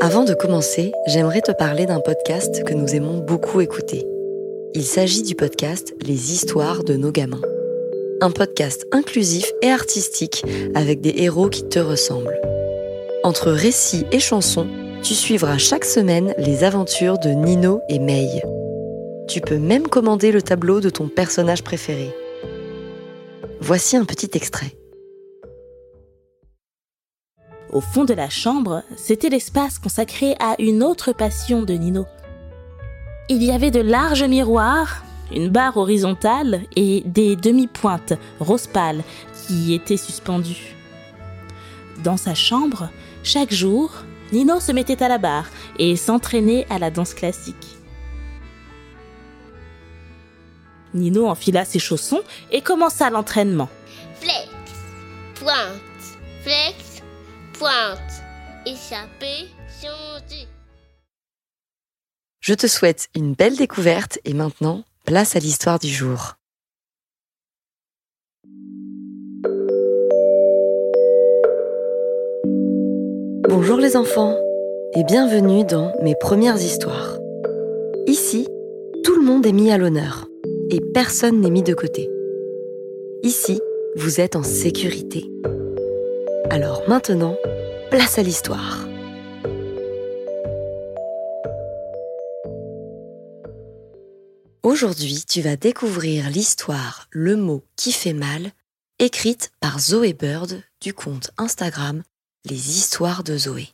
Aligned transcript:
Avant 0.00 0.22
de 0.22 0.34
commencer, 0.34 0.92
j'aimerais 1.08 1.40
te 1.40 1.50
parler 1.50 1.84
d'un 1.84 1.98
podcast 1.98 2.62
que 2.62 2.74
nous 2.74 2.94
aimons 2.94 3.18
beaucoup 3.18 3.60
écouter. 3.60 4.06
Il 4.72 4.84
s'agit 4.84 5.22
du 5.22 5.34
podcast 5.34 5.94
Les 6.06 6.32
histoires 6.32 6.84
de 6.84 6.94
nos 6.94 7.10
gamins. 7.10 7.40
Un 8.20 8.30
podcast 8.30 8.86
inclusif 8.92 9.50
et 9.62 9.70
artistique 9.70 10.44
avec 10.74 11.00
des 11.00 11.14
héros 11.16 11.48
qui 11.48 11.68
te 11.68 11.80
ressemblent. 11.80 12.40
Entre 13.24 13.50
récits 13.50 14.06
et 14.12 14.20
chansons, 14.20 14.68
tu 15.02 15.14
suivras 15.14 15.58
chaque 15.58 15.84
semaine 15.84 16.34
les 16.38 16.62
aventures 16.62 17.18
de 17.18 17.30
Nino 17.30 17.80
et 17.88 17.98
May. 17.98 18.42
Tu 19.28 19.40
peux 19.40 19.58
même 19.58 19.88
commander 19.88 20.30
le 20.30 20.40
tableau 20.40 20.80
de 20.80 20.88
ton 20.88 21.08
personnage 21.08 21.64
préféré. 21.64 22.14
Voici 23.60 23.96
un 23.96 24.04
petit 24.04 24.30
extrait. 24.34 24.72
Au 27.72 27.80
fond 27.80 28.04
de 28.04 28.14
la 28.14 28.28
chambre, 28.28 28.82
c'était 28.96 29.28
l'espace 29.28 29.78
consacré 29.78 30.36
à 30.38 30.54
une 30.60 30.82
autre 30.82 31.12
passion 31.12 31.62
de 31.62 31.74
Nino. 31.74 32.06
Il 33.28 33.42
y 33.42 33.50
avait 33.50 33.72
de 33.72 33.80
larges 33.80 34.22
miroirs, 34.22 35.02
une 35.34 35.48
barre 35.48 35.76
horizontale 35.76 36.62
et 36.76 37.02
des 37.04 37.34
demi-pointes 37.34 38.12
rose 38.38 38.68
pâle 38.68 39.02
qui 39.34 39.74
étaient 39.74 39.96
suspendues. 39.96 40.76
Dans 42.04 42.16
sa 42.16 42.34
chambre, 42.34 42.88
chaque 43.24 43.52
jour, 43.52 43.90
Nino 44.32 44.60
se 44.60 44.70
mettait 44.70 45.02
à 45.02 45.08
la 45.08 45.18
barre 45.18 45.48
et 45.78 45.96
s'entraînait 45.96 46.66
à 46.70 46.78
la 46.78 46.90
danse 46.90 47.14
classique. 47.14 47.76
Nino 50.94 51.26
enfila 51.28 51.64
ses 51.64 51.80
chaussons 51.80 52.22
et 52.52 52.60
commença 52.60 53.10
l'entraînement. 53.10 53.68
Flex, 54.20 54.48
pointe, 55.34 55.80
flex, 56.42 56.75
pointe, 57.58 58.22
échappé, 58.66 59.48
changer. 59.80 60.46
Je 62.40 62.54
te 62.54 62.66
souhaite 62.66 63.08
une 63.16 63.34
belle 63.34 63.56
découverte 63.56 64.18
et 64.24 64.34
maintenant, 64.34 64.84
place 65.04 65.36
à 65.36 65.38
l'histoire 65.38 65.78
du 65.78 65.88
jour. 65.88 66.34
Bonjour 73.48 73.78
les 73.78 73.96
enfants 73.96 74.36
et 74.94 75.04
bienvenue 75.04 75.64
dans 75.64 75.92
mes 76.02 76.14
premières 76.14 76.60
histoires. 76.60 77.18
Ici, 78.06 78.46
tout 79.02 79.16
le 79.16 79.22
monde 79.22 79.46
est 79.46 79.52
mis 79.52 79.70
à 79.70 79.78
l'honneur 79.78 80.26
et 80.70 80.80
personne 80.92 81.40
n'est 81.40 81.50
mis 81.50 81.62
de 81.62 81.74
côté. 81.74 82.10
Ici, 83.22 83.60
vous 83.96 84.20
êtes 84.20 84.36
en 84.36 84.42
sécurité. 84.42 85.24
Alors 86.50 86.88
maintenant, 86.88 87.36
place 87.90 88.18
à 88.18 88.22
l'histoire. 88.22 88.86
Aujourd'hui, 94.62 95.24
tu 95.28 95.40
vas 95.40 95.56
découvrir 95.56 96.30
l'histoire 96.30 97.08
Le 97.10 97.36
mot 97.36 97.64
qui 97.76 97.92
fait 97.92 98.12
mal, 98.12 98.52
écrite 98.98 99.50
par 99.60 99.80
Zoé 99.80 100.12
Bird 100.12 100.62
du 100.80 100.94
compte 100.94 101.30
Instagram 101.36 102.02
Les 102.44 102.70
histoires 102.78 103.24
de 103.24 103.36
Zoé. 103.36 103.68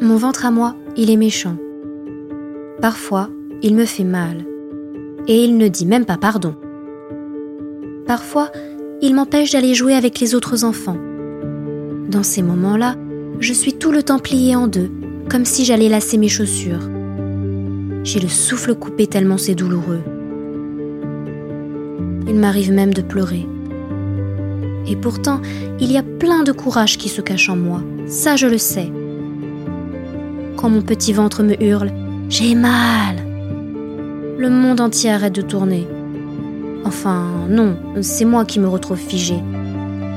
Mon 0.00 0.16
ventre 0.16 0.46
à 0.46 0.50
moi, 0.50 0.74
il 0.96 1.10
est 1.10 1.16
méchant. 1.16 1.58
Parfois, 2.80 3.28
il 3.62 3.74
me 3.74 3.84
fait 3.84 4.04
mal. 4.04 4.49
Et 5.28 5.44
il 5.44 5.56
ne 5.56 5.68
dit 5.68 5.86
même 5.86 6.04
pas 6.04 6.16
pardon. 6.16 6.54
Parfois, 8.06 8.50
il 9.02 9.14
m'empêche 9.14 9.52
d'aller 9.52 9.74
jouer 9.74 9.94
avec 9.94 10.20
les 10.20 10.34
autres 10.34 10.64
enfants. 10.64 10.98
Dans 12.08 12.22
ces 12.22 12.42
moments-là, 12.42 12.96
je 13.38 13.52
suis 13.52 13.74
tout 13.74 13.92
le 13.92 14.02
temps 14.02 14.18
pliée 14.18 14.56
en 14.56 14.66
deux, 14.66 14.90
comme 15.30 15.44
si 15.44 15.64
j'allais 15.64 15.88
lasser 15.88 16.18
mes 16.18 16.28
chaussures. 16.28 16.88
J'ai 18.02 18.20
le 18.20 18.28
souffle 18.28 18.74
coupé 18.74 19.06
tellement 19.06 19.38
c'est 19.38 19.54
douloureux. 19.54 20.02
Il 22.26 22.34
m'arrive 22.34 22.72
même 22.72 22.92
de 22.92 23.02
pleurer. 23.02 23.46
Et 24.86 24.96
pourtant, 24.96 25.40
il 25.78 25.92
y 25.92 25.98
a 25.98 26.02
plein 26.02 26.42
de 26.42 26.52
courage 26.52 26.98
qui 26.98 27.08
se 27.08 27.20
cache 27.20 27.48
en 27.48 27.56
moi, 27.56 27.82
ça 28.06 28.36
je 28.36 28.46
le 28.46 28.58
sais. 28.58 28.90
Quand 30.56 30.68
mon 30.68 30.82
petit 30.82 31.12
ventre 31.12 31.42
me 31.42 31.62
hurle, 31.62 31.92
j'ai 32.28 32.54
mal. 32.54 33.29
Le 34.40 34.48
monde 34.48 34.80
entier 34.80 35.10
arrête 35.10 35.34
de 35.34 35.42
tourner. 35.42 35.86
Enfin, 36.86 37.26
non, 37.50 37.76
c'est 38.00 38.24
moi 38.24 38.46
qui 38.46 38.58
me 38.58 38.68
retrouve 38.68 38.96
figée. 38.96 39.38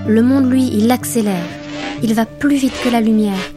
Le 0.08 0.22
monde, 0.22 0.50
lui, 0.50 0.70
il 0.72 0.90
accélère. 0.92 1.44
Il 2.02 2.14
va 2.14 2.26
plus 2.26 2.56
vite 2.56 2.72
que 2.82 2.88
la 2.88 3.02
lumière. 3.02 3.52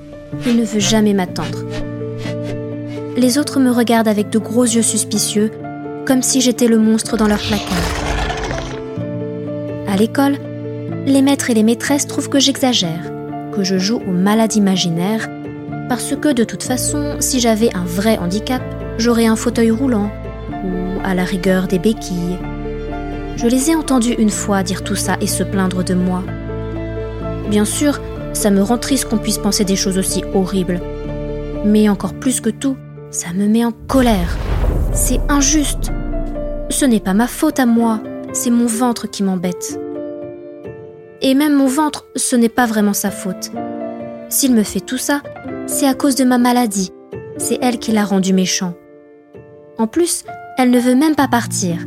Il 0.44 0.56
ne 0.56 0.64
veut 0.64 0.80
jamais 0.80 1.14
m'attendre. 1.14 1.60
Les 3.16 3.38
autres 3.38 3.60
me 3.60 3.70
regardent 3.70 4.08
avec 4.08 4.28
de 4.28 4.40
gros 4.40 4.64
yeux 4.64 4.82
suspicieux, 4.82 5.52
comme 6.04 6.22
si 6.22 6.40
j'étais 6.40 6.66
le 6.66 6.78
monstre 6.78 7.16
dans 7.16 7.28
leur 7.28 7.38
placard. 7.38 7.86
À 9.86 9.96
l'école, 9.96 10.36
les 11.06 11.22
maîtres 11.22 11.48
et 11.48 11.54
les 11.54 11.62
maîtresses 11.62 12.08
trouvent 12.08 12.28
que 12.28 12.40
j'exagère, 12.40 13.12
que 13.54 13.62
je 13.62 13.78
joue 13.78 14.00
aux 14.04 14.10
malades 14.12 14.56
imaginaires, 14.56 15.28
parce 15.88 16.16
que 16.16 16.32
de 16.32 16.42
toute 16.42 16.64
façon, 16.64 17.18
si 17.20 17.38
j'avais 17.38 17.72
un 17.72 17.84
vrai 17.84 18.18
handicap, 18.18 18.62
j'aurais 18.98 19.26
un 19.26 19.36
fauteuil 19.36 19.70
roulant, 19.70 20.10
ou 20.24 20.25
à 21.04 21.14
la 21.14 21.24
rigueur 21.24 21.66
des 21.66 21.78
béquilles. 21.78 22.38
Je 23.36 23.46
les 23.46 23.70
ai 23.70 23.74
entendus 23.74 24.14
une 24.18 24.30
fois 24.30 24.62
dire 24.62 24.82
tout 24.82 24.96
ça 24.96 25.16
et 25.20 25.26
se 25.26 25.42
plaindre 25.42 25.84
de 25.84 25.94
moi. 25.94 26.22
Bien 27.50 27.64
sûr, 27.64 28.00
ça 28.32 28.50
me 28.50 28.62
rend 28.62 28.78
triste 28.78 29.08
qu'on 29.08 29.18
puisse 29.18 29.38
penser 29.38 29.64
des 29.64 29.76
choses 29.76 29.98
aussi 29.98 30.22
horribles. 30.34 30.80
Mais 31.64 31.88
encore 31.88 32.14
plus 32.14 32.40
que 32.40 32.50
tout, 32.50 32.76
ça 33.10 33.32
me 33.34 33.46
met 33.46 33.64
en 33.64 33.72
colère. 33.72 34.36
C'est 34.92 35.20
injuste. 35.28 35.92
Ce 36.70 36.84
n'est 36.84 37.00
pas 37.00 37.14
ma 37.14 37.26
faute 37.26 37.60
à 37.60 37.66
moi, 37.66 38.00
c'est 38.32 38.50
mon 38.50 38.66
ventre 38.66 39.06
qui 39.06 39.22
m'embête. 39.22 39.80
Et 41.22 41.34
même 41.34 41.54
mon 41.54 41.66
ventre, 41.66 42.06
ce 42.16 42.36
n'est 42.36 42.48
pas 42.48 42.66
vraiment 42.66 42.92
sa 42.92 43.10
faute. 43.10 43.50
S'il 44.28 44.54
me 44.54 44.62
fait 44.62 44.80
tout 44.80 44.98
ça, 44.98 45.22
c'est 45.66 45.86
à 45.86 45.94
cause 45.94 46.14
de 46.14 46.24
ma 46.24 46.38
maladie. 46.38 46.92
C'est 47.38 47.58
elle 47.62 47.78
qui 47.78 47.92
l'a 47.92 48.04
rendu 48.04 48.32
méchant. 48.32 48.74
En 49.78 49.86
plus, 49.86 50.24
elle 50.56 50.70
ne 50.70 50.80
veut 50.80 50.94
même 50.94 51.14
pas 51.14 51.28
partir. 51.28 51.86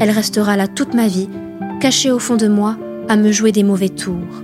Elle 0.00 0.10
restera 0.10 0.56
là 0.56 0.68
toute 0.68 0.94
ma 0.94 1.08
vie, 1.08 1.28
cachée 1.80 2.10
au 2.10 2.18
fond 2.18 2.36
de 2.36 2.48
moi, 2.48 2.76
à 3.08 3.16
me 3.16 3.32
jouer 3.32 3.52
des 3.52 3.64
mauvais 3.64 3.88
tours. 3.88 4.42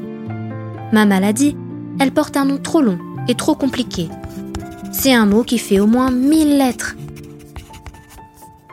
Ma 0.93 1.05
maladie, 1.05 1.57
elle 2.01 2.13
porte 2.13 2.37
un 2.37 2.45
nom 2.45 2.59
trop 2.59 2.83
long 2.83 2.99
et 3.29 3.35
trop 3.35 3.55
compliqué. 3.55 4.09
C'est 4.93 5.15
un 5.15 5.27
mot 5.27 5.45
qui 5.45 5.59
fait 5.59 5.79
au 5.79 5.87
moins 5.87 6.11
mille 6.11 6.59
lettres. 6.59 6.97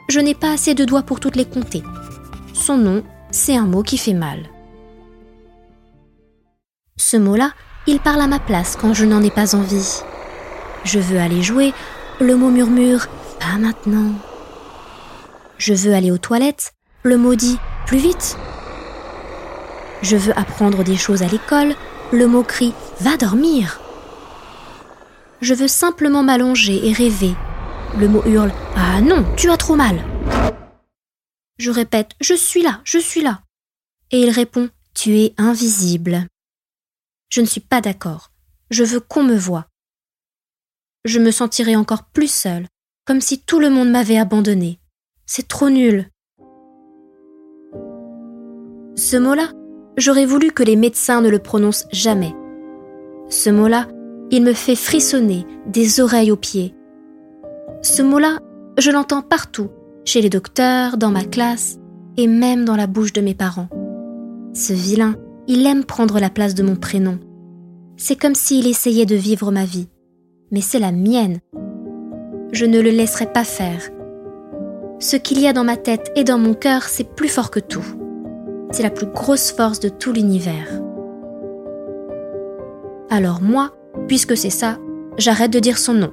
Je 0.09 0.19
n'ai 0.19 0.33
pas 0.33 0.51
assez 0.51 0.73
de 0.73 0.85
doigts 0.85 1.03
pour 1.03 1.19
toutes 1.19 1.35
les 1.35 1.45
compter. 1.45 1.83
Son 2.53 2.77
nom, 2.77 3.03
c'est 3.29 3.55
un 3.55 3.65
mot 3.65 3.83
qui 3.83 3.97
fait 3.97 4.13
mal. 4.13 4.39
Ce 6.97 7.17
mot-là, 7.17 7.51
il 7.85 7.99
parle 7.99 8.21
à 8.21 8.27
ma 8.27 8.39
place 8.39 8.75
quand 8.75 8.93
je 8.93 9.05
n'en 9.05 9.21
ai 9.21 9.29
pas 9.29 9.55
envie. 9.55 10.01
Je 10.83 10.99
veux 10.99 11.19
aller 11.19 11.43
jouer, 11.43 11.73
le 12.19 12.35
mot 12.35 12.49
murmure 12.49 13.07
Pas 13.39 13.57
maintenant. 13.57 14.13
Je 15.57 15.73
veux 15.73 15.93
aller 15.93 16.11
aux 16.11 16.17
toilettes, 16.17 16.73
le 17.03 17.17
mot 17.17 17.35
dit 17.35 17.57
Plus 17.85 17.97
vite. 17.97 18.37
Je 20.01 20.15
veux 20.15 20.37
apprendre 20.37 20.83
des 20.83 20.97
choses 20.97 21.23
à 21.23 21.27
l'école, 21.27 21.75
le 22.11 22.27
mot 22.27 22.43
crie 22.43 22.73
Va 22.99 23.17
dormir. 23.17 23.79
Je 25.41 25.53
veux 25.53 25.67
simplement 25.67 26.23
m'allonger 26.23 26.87
et 26.87 26.93
rêver. 26.93 27.35
Le 27.97 28.07
mot 28.07 28.23
hurle 28.25 28.51
Ah 28.75 29.01
non, 29.01 29.25
tu 29.35 29.49
as 29.49 29.57
trop 29.57 29.75
mal. 29.75 30.03
Je 31.57 31.71
répète 31.71 32.11
Je 32.21 32.33
suis 32.33 32.61
là, 32.61 32.81
je 32.83 32.99
suis 32.99 33.21
là. 33.21 33.41
Et 34.11 34.21
il 34.21 34.29
répond 34.29 34.69
Tu 34.93 35.19
es 35.19 35.33
invisible. 35.37 36.27
Je 37.29 37.41
ne 37.41 37.45
suis 37.45 37.61
pas 37.61 37.81
d'accord. 37.81 38.31
Je 38.69 38.83
veux 38.83 38.99
qu'on 38.99 39.23
me 39.23 39.37
voie. 39.37 39.67
Je 41.05 41.19
me 41.19 41.31
sentirai 41.31 41.75
encore 41.75 42.03
plus 42.03 42.31
seule, 42.31 42.67
comme 43.07 43.21
si 43.21 43.39
tout 43.39 43.59
le 43.59 43.69
monde 43.69 43.89
m'avait 43.89 44.17
abandonnée. 44.17 44.79
C'est 45.25 45.47
trop 45.47 45.69
nul. 45.69 46.09
Ce 48.95 49.15
mot-là, 49.15 49.49
j'aurais 49.95 50.25
voulu 50.25 50.51
que 50.51 50.63
les 50.63 50.75
médecins 50.75 51.21
ne 51.21 51.29
le 51.29 51.39
prononcent 51.39 51.87
jamais. 51.93 52.35
Ce 53.29 53.49
mot-là, 53.49 53.87
il 54.29 54.43
me 54.43 54.51
fait 54.51 54.75
frissonner 54.75 55.45
des 55.67 56.01
oreilles 56.01 56.31
aux 56.31 56.37
pieds. 56.37 56.75
Ce 57.81 58.01
mot-là, 58.01 58.39
je 58.77 58.91
l'entends 58.91 59.21
partout, 59.21 59.69
chez 60.03 60.21
les 60.21 60.29
docteurs, 60.29 60.97
dans 60.97 61.11
ma 61.11 61.23
classe 61.23 61.77
et 62.17 62.27
même 62.27 62.65
dans 62.65 62.75
la 62.75 62.87
bouche 62.87 63.13
de 63.13 63.21
mes 63.21 63.35
parents. 63.35 63.69
Ce 64.53 64.73
vilain, 64.73 65.15
il 65.47 65.65
aime 65.65 65.85
prendre 65.85 66.19
la 66.19 66.29
place 66.29 66.55
de 66.55 66.63
mon 66.63 66.75
prénom. 66.75 67.19
C'est 67.95 68.19
comme 68.19 68.35
s'il 68.35 68.67
essayait 68.67 69.05
de 69.05 69.15
vivre 69.15 69.51
ma 69.51 69.63
vie. 69.63 69.87
Mais 70.51 70.61
c'est 70.61 70.79
la 70.79 70.91
mienne. 70.91 71.39
Je 72.51 72.65
ne 72.65 72.79
le 72.79 72.91
laisserai 72.91 73.31
pas 73.31 73.43
faire. 73.43 73.89
Ce 74.99 75.15
qu'il 75.15 75.39
y 75.39 75.47
a 75.47 75.53
dans 75.53 75.63
ma 75.63 75.77
tête 75.77 76.11
et 76.15 76.23
dans 76.23 76.39
mon 76.39 76.53
cœur, 76.53 76.83
c'est 76.83 77.03
plus 77.03 77.27
fort 77.27 77.51
que 77.51 77.59
tout. 77.59 77.85
C'est 78.71 78.83
la 78.83 78.89
plus 78.89 79.07
grosse 79.07 79.51
force 79.51 79.79
de 79.79 79.89
tout 79.89 80.11
l'univers. 80.11 80.67
Alors 83.09 83.41
moi, 83.41 83.73
puisque 84.07 84.35
c'est 84.35 84.49
ça, 84.49 84.77
j'arrête 85.17 85.51
de 85.51 85.59
dire 85.59 85.77
son 85.77 85.93
nom. 85.93 86.11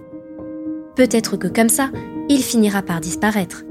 Peut-être 0.96 1.36
que 1.36 1.48
comme 1.48 1.68
ça, 1.68 1.90
il 2.28 2.42
finira 2.42 2.82
par 2.82 3.00
disparaître. 3.00 3.64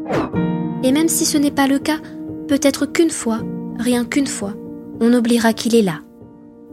Et 0.84 0.92
même 0.92 1.08
si 1.08 1.26
ce 1.26 1.38
n'est 1.38 1.52
pas 1.52 1.68
le 1.68 1.80
cas, 1.80 2.00
peut-être 2.48 2.86
qu'une 2.86 3.10
fois, 3.10 3.40
rien 3.80 4.06
qu'une 4.06 4.28
fois, 4.28 4.54
on 5.00 5.14
oubliera 5.14 5.54
qu'il 5.54 5.76
est 5.76 5.82
là. 5.82 6.00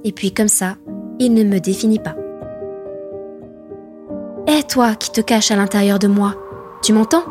Et 0.04 0.12
puis 0.12 0.32
comme 0.32 0.48
ça, 0.48 0.76
il 1.18 1.34
ne 1.34 1.44
me 1.44 1.60
définit 1.60 1.98
pas. 1.98 2.16
Toi 4.70 4.94
qui 4.94 5.10
te 5.10 5.20
caches 5.20 5.50
à 5.50 5.56
l'intérieur 5.56 5.98
de 5.98 6.06
moi, 6.06 6.36
tu 6.80 6.92
m'entends? 6.92 7.24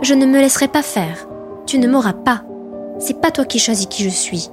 Je 0.00 0.14
ne 0.14 0.26
me 0.26 0.38
laisserai 0.38 0.68
pas 0.68 0.82
faire. 0.82 1.26
Tu 1.66 1.76
ne 1.76 1.88
m'auras 1.88 2.12
pas. 2.12 2.44
C'est 3.00 3.20
pas 3.20 3.32
toi 3.32 3.44
qui 3.44 3.58
choisis 3.58 3.86
qui 3.86 4.04
je 4.04 4.10
suis. 4.10 4.48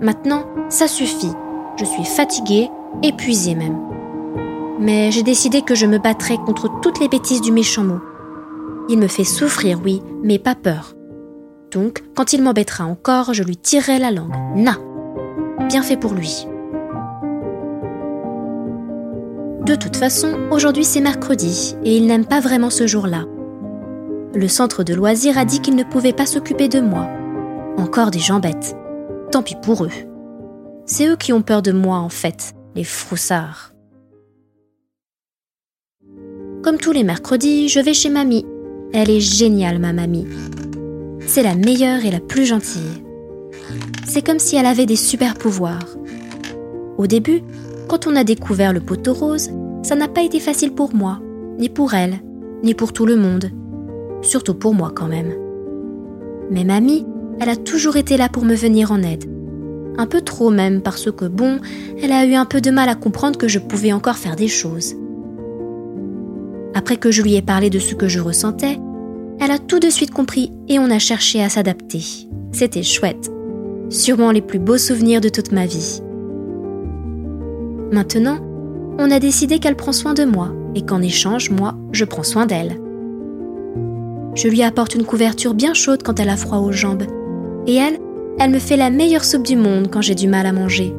Maintenant, 0.00 0.44
ça 0.68 0.86
suffit. 0.86 1.32
Je 1.76 1.84
suis 1.84 2.04
fatiguée, 2.04 2.70
épuisée 3.02 3.56
même. 3.56 3.80
Mais 4.78 5.10
j'ai 5.10 5.24
décidé 5.24 5.62
que 5.62 5.74
je 5.74 5.86
me 5.86 5.98
battrai 5.98 6.36
contre 6.36 6.70
toutes 6.80 7.00
les 7.00 7.08
bêtises 7.08 7.40
du 7.40 7.50
méchant 7.50 7.82
mot. 7.82 8.00
Il 8.88 9.00
me 9.00 9.08
fait 9.08 9.24
souffrir, 9.24 9.80
oui, 9.82 10.02
mais 10.22 10.38
pas 10.38 10.54
peur. 10.54 10.94
Donc, 11.72 12.04
quand 12.14 12.32
il 12.32 12.44
m'embêtera 12.44 12.84
encore, 12.84 13.34
je 13.34 13.42
lui 13.42 13.56
tirerai 13.56 13.98
la 13.98 14.12
langue. 14.12 14.36
Na 14.54 14.76
Bien 15.66 15.82
fait 15.82 15.96
pour 15.96 16.14
lui. 16.14 16.46
De 19.66 19.74
toute 19.74 19.96
façon, 19.96 20.38
aujourd'hui 20.50 20.84
c'est 20.84 21.00
mercredi 21.00 21.74
et 21.84 21.96
il 21.96 22.06
n'aime 22.06 22.26
pas 22.26 22.40
vraiment 22.40 22.68
ce 22.68 22.86
jour-là. 22.86 23.24
Le 24.34 24.46
centre 24.46 24.84
de 24.84 24.92
loisirs 24.92 25.38
a 25.38 25.46
dit 25.46 25.60
qu'il 25.60 25.74
ne 25.74 25.84
pouvait 25.84 26.12
pas 26.12 26.26
s'occuper 26.26 26.68
de 26.68 26.80
moi. 26.80 27.08
Encore 27.78 28.10
des 28.10 28.18
gens 28.18 28.40
bêtes. 28.40 28.76
Tant 29.32 29.42
pis 29.42 29.56
pour 29.62 29.84
eux. 29.84 29.90
C'est 30.84 31.06
eux 31.06 31.16
qui 31.16 31.32
ont 31.32 31.40
peur 31.40 31.62
de 31.62 31.72
moi 31.72 31.96
en 31.96 32.10
fait, 32.10 32.52
les 32.74 32.84
froussards. 32.84 33.72
Comme 36.62 36.76
tous 36.76 36.92
les 36.92 37.04
mercredis, 37.04 37.70
je 37.70 37.80
vais 37.80 37.94
chez 37.94 38.10
mamie. 38.10 38.44
Elle 38.92 39.08
est 39.08 39.20
géniale, 39.20 39.78
ma 39.78 39.94
mamie. 39.94 40.26
C'est 41.26 41.42
la 41.42 41.54
meilleure 41.54 42.04
et 42.04 42.10
la 42.10 42.20
plus 42.20 42.44
gentille. 42.44 43.02
C'est 44.06 44.24
comme 44.24 44.38
si 44.38 44.56
elle 44.56 44.66
avait 44.66 44.86
des 44.86 44.96
super 44.96 45.34
pouvoirs. 45.34 45.96
Au 46.98 47.06
début, 47.06 47.42
quand 47.88 48.06
on 48.06 48.16
a 48.16 48.24
découvert 48.24 48.72
le 48.72 48.80
poteau 48.80 49.12
rose, 49.12 49.50
ça 49.82 49.96
n'a 49.96 50.08
pas 50.08 50.22
été 50.22 50.40
facile 50.40 50.72
pour 50.72 50.94
moi, 50.94 51.20
ni 51.58 51.68
pour 51.68 51.94
elle, 51.94 52.20
ni 52.62 52.74
pour 52.74 52.92
tout 52.92 53.06
le 53.06 53.16
monde. 53.16 53.50
Surtout 54.22 54.54
pour 54.54 54.74
moi 54.74 54.92
quand 54.94 55.08
même. 55.08 55.34
Mais 56.50 56.64
mamie, 56.64 57.06
elle 57.40 57.48
a 57.48 57.56
toujours 57.56 57.96
été 57.96 58.16
là 58.16 58.28
pour 58.28 58.44
me 58.44 58.54
venir 58.54 58.92
en 58.92 59.02
aide. 59.02 59.24
Un 59.96 60.06
peu 60.06 60.22
trop 60.22 60.50
même 60.50 60.80
parce 60.80 61.10
que 61.10 61.26
bon, 61.26 61.60
elle 62.02 62.12
a 62.12 62.24
eu 62.24 62.34
un 62.34 62.46
peu 62.46 62.60
de 62.60 62.70
mal 62.70 62.88
à 62.88 62.94
comprendre 62.94 63.38
que 63.38 63.48
je 63.48 63.58
pouvais 63.58 63.92
encore 63.92 64.16
faire 64.16 64.36
des 64.36 64.48
choses. 64.48 64.94
Après 66.74 66.96
que 66.96 67.10
je 67.10 67.22
lui 67.22 67.36
ai 67.36 67.42
parlé 67.42 67.70
de 67.70 67.78
ce 67.78 67.94
que 67.94 68.08
je 68.08 68.18
ressentais, 68.18 68.78
elle 69.40 69.50
a 69.50 69.58
tout 69.58 69.78
de 69.78 69.90
suite 69.90 70.10
compris 70.10 70.50
et 70.68 70.78
on 70.78 70.90
a 70.90 70.98
cherché 70.98 71.42
à 71.42 71.48
s'adapter. 71.48 72.02
C'était 72.52 72.82
chouette. 72.82 73.30
Sûrement 73.90 74.30
les 74.30 74.40
plus 74.40 74.58
beaux 74.58 74.78
souvenirs 74.78 75.20
de 75.20 75.28
toute 75.28 75.52
ma 75.52 75.66
vie. 75.66 76.00
Maintenant, 77.94 78.38
on 78.98 79.08
a 79.12 79.20
décidé 79.20 79.60
qu'elle 79.60 79.76
prend 79.76 79.92
soin 79.92 80.14
de 80.14 80.24
moi 80.24 80.50
et 80.74 80.82
qu'en 80.82 81.00
échange, 81.00 81.50
moi, 81.50 81.76
je 81.92 82.04
prends 82.04 82.24
soin 82.24 82.44
d'elle. 82.44 82.80
Je 84.34 84.48
lui 84.48 84.64
apporte 84.64 84.96
une 84.96 85.04
couverture 85.04 85.54
bien 85.54 85.74
chaude 85.74 86.02
quand 86.02 86.18
elle 86.18 86.28
a 86.28 86.36
froid 86.36 86.58
aux 86.58 86.72
jambes. 86.72 87.04
Et 87.68 87.76
elle, 87.76 88.00
elle 88.40 88.50
me 88.50 88.58
fait 88.58 88.76
la 88.76 88.90
meilleure 88.90 89.24
soupe 89.24 89.46
du 89.46 89.54
monde 89.54 89.90
quand 89.92 90.00
j'ai 90.00 90.16
du 90.16 90.26
mal 90.26 90.44
à 90.44 90.52
manger. 90.52 90.92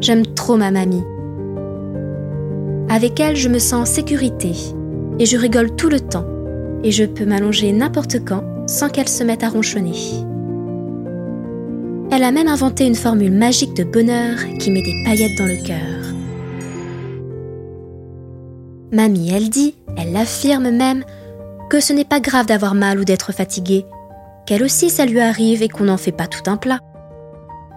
J'aime 0.00 0.24
trop 0.24 0.56
ma 0.56 0.70
mamie. 0.70 1.02
Avec 2.88 3.18
elle, 3.18 3.34
je 3.34 3.48
me 3.48 3.58
sens 3.58 3.82
en 3.82 3.92
sécurité 3.92 4.52
et 5.18 5.26
je 5.26 5.36
rigole 5.36 5.74
tout 5.74 5.88
le 5.88 5.98
temps 5.98 6.26
et 6.84 6.92
je 6.92 7.06
peux 7.06 7.24
m'allonger 7.26 7.72
n'importe 7.72 8.24
quand 8.24 8.44
sans 8.68 8.88
qu'elle 8.88 9.08
se 9.08 9.24
mette 9.24 9.42
à 9.42 9.48
ronchonner. 9.48 10.27
Elle 12.10 12.24
a 12.24 12.30
même 12.30 12.48
inventé 12.48 12.86
une 12.86 12.94
formule 12.94 13.32
magique 13.32 13.74
de 13.74 13.84
bonheur 13.84 14.38
qui 14.58 14.70
met 14.70 14.82
des 14.82 15.02
paillettes 15.04 15.36
dans 15.36 15.46
le 15.46 15.62
cœur. 15.62 15.98
Mamie, 18.90 19.30
elle 19.30 19.50
dit, 19.50 19.74
elle 19.96 20.16
affirme 20.16 20.70
même, 20.70 21.04
que 21.68 21.80
ce 21.80 21.92
n'est 21.92 22.06
pas 22.06 22.20
grave 22.20 22.46
d'avoir 22.46 22.74
mal 22.74 22.98
ou 22.98 23.04
d'être 23.04 23.32
fatiguée, 23.32 23.84
qu'elle 24.46 24.62
aussi 24.62 24.88
ça 24.88 25.04
lui 25.04 25.20
arrive 25.20 25.62
et 25.62 25.68
qu'on 25.68 25.84
n'en 25.84 25.98
fait 25.98 26.12
pas 26.12 26.26
tout 26.26 26.50
un 26.50 26.56
plat. 26.56 26.80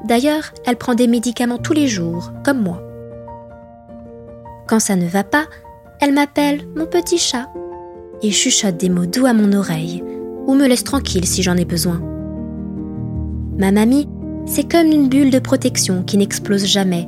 D'ailleurs, 0.05 0.53
elle 0.65 0.77
prend 0.77 0.95
des 0.95 1.07
médicaments 1.07 1.57
tous 1.57 1.73
les 1.73 1.87
jours, 1.87 2.31
comme 2.45 2.61
moi. 2.61 2.81
Quand 4.67 4.79
ça 4.79 4.95
ne 4.95 5.07
va 5.07 5.25
pas, 5.25 5.45
elle 5.99 6.13
m'appelle 6.13 6.61
mon 6.77 6.85
petit 6.85 7.17
chat 7.17 7.49
et 8.23 8.31
chuchote 8.31 8.77
des 8.77 8.89
mots 8.89 9.05
doux 9.05 9.25
à 9.25 9.33
mon 9.33 9.51
oreille 9.51 10.03
ou 10.47 10.55
me 10.55 10.67
laisse 10.67 10.85
tranquille 10.85 11.25
si 11.25 11.43
j'en 11.43 11.57
ai 11.57 11.65
besoin. 11.65 12.01
Ma 13.57 13.71
mamie, 13.71 14.07
c'est 14.45 14.69
comme 14.69 14.87
une 14.87 15.09
bulle 15.09 15.31
de 15.31 15.39
protection 15.39 16.03
qui 16.03 16.17
n'explose 16.17 16.65
jamais. 16.65 17.07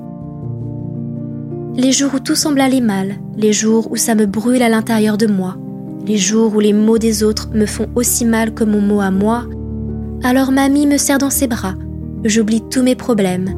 Les 1.75 1.91
jours 1.91 2.12
où 2.15 2.19
tout 2.19 2.35
semble 2.35 2.62
aller 2.62 2.81
mal, 2.81 3.15
les 3.35 3.53
jours 3.53 3.91
où 3.91 3.95
ça 3.95 4.15
me 4.15 4.25
brûle 4.25 4.62
à 4.62 4.69
l'intérieur 4.69 5.18
de 5.18 5.27
moi, 5.27 5.57
les 6.06 6.18
jours 6.18 6.56
où 6.56 6.59
les 6.59 6.74
mots 6.74 6.97
des 6.97 7.24
autres 7.24 7.50
me 7.53 7.65
font 7.65 7.88
aussi 7.95 8.25
mal 8.25 8.53
que 8.53 8.63
mon 8.63 8.81
mot 8.81 9.01
à 9.01 9.12
moi, 9.12 9.45
alors 10.24 10.51
mamie 10.51 10.88
me 10.88 10.97
serre 10.97 11.18
dans 11.18 11.30
ses 11.30 11.47
bras, 11.47 11.75
j'oublie 12.25 12.62
tous 12.62 12.83
mes 12.83 12.95
problèmes, 12.95 13.50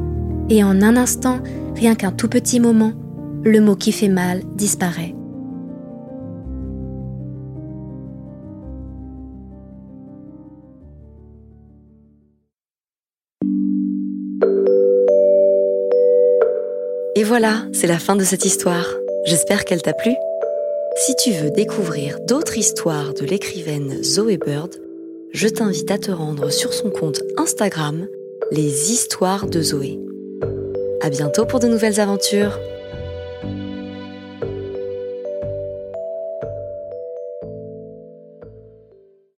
et 0.48 0.62
en 0.62 0.80
un 0.82 0.96
instant, 0.96 1.40
rien 1.74 1.94
qu'un 1.94 2.12
tout 2.12 2.28
petit 2.28 2.60
moment, 2.60 2.92
le 3.44 3.60
mot 3.60 3.76
qui 3.76 3.92
fait 3.92 4.08
mal 4.08 4.42
disparaît. 4.56 5.15
Et 17.16 17.24
voilà, 17.24 17.64
c'est 17.72 17.86
la 17.86 17.98
fin 17.98 18.14
de 18.14 18.24
cette 18.24 18.44
histoire. 18.44 18.86
J'espère 19.24 19.64
qu'elle 19.64 19.82
t'a 19.82 19.94
plu. 19.94 20.12
Si 20.96 21.14
tu 21.16 21.32
veux 21.32 21.50
découvrir 21.50 22.18
d'autres 22.20 22.58
histoires 22.58 23.14
de 23.14 23.24
l'écrivaine 23.24 24.02
Zoé 24.02 24.38
Bird, 24.38 24.74
je 25.32 25.48
t'invite 25.48 25.90
à 25.90 25.98
te 25.98 26.10
rendre 26.10 26.50
sur 26.50 26.72
son 26.72 26.90
compte 26.90 27.22
Instagram, 27.36 28.06
Les 28.50 28.92
Histoires 28.92 29.46
de 29.46 29.62
Zoé. 29.62 29.98
À 31.02 31.10
bientôt 31.10 31.46
pour 31.46 31.60
de 31.60 31.68
nouvelles 31.68 32.00
aventures. 32.00 32.58